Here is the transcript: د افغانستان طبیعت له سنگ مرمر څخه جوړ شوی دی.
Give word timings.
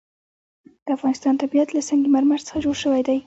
د 0.85 0.87
افغانستان 0.97 1.33
طبیعت 1.41 1.69
له 1.73 1.81
سنگ 1.89 2.03
مرمر 2.15 2.39
څخه 2.47 2.57
جوړ 2.65 2.75
شوی 2.83 3.01
دی. 3.07 3.17